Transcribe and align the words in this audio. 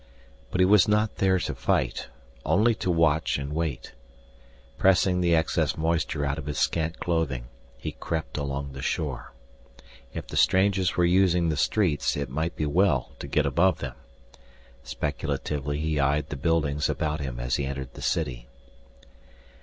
But 0.49 0.59
he 0.61 0.65
was 0.65 0.87
not 0.87 1.17
there 1.17 1.37
to 1.37 1.53
fight, 1.53 2.07
only 2.43 2.73
to 2.73 2.89
watch 2.89 3.37
and 3.37 3.53
wait. 3.53 3.93
Pressing 4.79 5.21
the 5.21 5.35
excess 5.35 5.77
moisture 5.77 6.25
out 6.25 6.39
of 6.39 6.47
his 6.47 6.57
scant 6.57 6.99
clothing, 6.99 7.49
he 7.77 7.91
crept 7.91 8.35
along 8.35 8.71
the 8.71 8.81
shore. 8.81 9.31
If 10.11 10.25
the 10.25 10.37
strangers 10.37 10.97
were 10.97 11.05
using 11.05 11.49
the 11.49 11.55
streets, 11.55 12.17
it 12.17 12.31
might 12.31 12.55
be 12.55 12.65
well 12.65 13.11
to 13.19 13.27
get 13.27 13.45
above 13.45 13.77
them. 13.77 13.93
Speculatively 14.81 15.79
he 15.79 15.99
eyed 15.99 16.29
the 16.29 16.35
buildings 16.35 16.89
about 16.89 17.19
him 17.19 17.39
as 17.39 17.57
he 17.57 17.65
entered 17.67 17.93
the 17.93 18.01
city. 18.01 18.47